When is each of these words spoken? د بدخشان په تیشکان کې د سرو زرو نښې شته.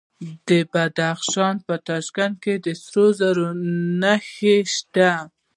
د 0.47 0.49
بدخشان 0.71 1.55
په 1.65 1.73
تیشکان 1.87 2.31
کې 2.43 2.53
د 2.65 2.67
سرو 2.83 3.05
زرو 3.19 3.47
نښې 4.01 4.57
شته. 4.75 5.11